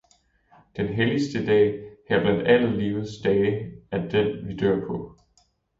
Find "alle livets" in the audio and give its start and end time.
2.47-3.21